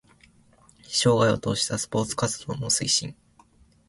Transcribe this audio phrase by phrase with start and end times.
[0.81, 3.15] 生涯を通じたスポーツ活動の推進